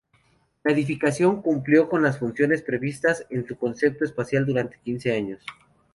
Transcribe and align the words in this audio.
La 0.63 0.71
edificación 0.71 1.43
cumplió 1.43 1.87
con 1.87 2.01
las 2.01 2.17
funciones 2.17 2.63
previstas 2.63 3.27
en 3.29 3.45
su 3.45 3.55
concepto 3.55 4.03
espacial, 4.03 4.47
durante 4.47 4.79
quince 4.83 5.11
años. 5.15 5.45